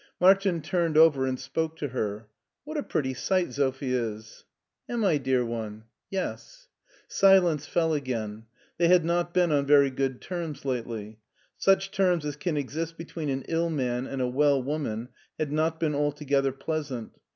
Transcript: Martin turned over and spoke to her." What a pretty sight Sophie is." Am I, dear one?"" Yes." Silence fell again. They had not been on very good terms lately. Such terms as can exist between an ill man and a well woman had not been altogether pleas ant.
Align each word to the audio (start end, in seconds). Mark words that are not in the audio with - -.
Martin 0.19 0.63
turned 0.63 0.97
over 0.97 1.27
and 1.27 1.39
spoke 1.39 1.77
to 1.77 1.89
her." 1.89 2.27
What 2.65 2.75
a 2.75 2.81
pretty 2.81 3.13
sight 3.13 3.53
Sophie 3.53 3.93
is." 3.93 4.45
Am 4.89 5.05
I, 5.05 5.19
dear 5.19 5.45
one?"" 5.45 5.83
Yes." 6.19 6.69
Silence 7.07 7.67
fell 7.67 7.93
again. 7.93 8.47
They 8.79 8.87
had 8.87 9.05
not 9.05 9.31
been 9.31 9.51
on 9.51 9.67
very 9.67 9.91
good 9.91 10.19
terms 10.19 10.65
lately. 10.65 11.19
Such 11.55 11.91
terms 11.91 12.25
as 12.25 12.35
can 12.35 12.57
exist 12.57 12.97
between 12.97 13.29
an 13.29 13.43
ill 13.47 13.69
man 13.69 14.07
and 14.07 14.23
a 14.23 14.27
well 14.27 14.59
woman 14.63 15.09
had 15.37 15.51
not 15.51 15.79
been 15.79 15.93
altogether 15.93 16.51
pleas 16.51 16.91
ant. 16.91 17.11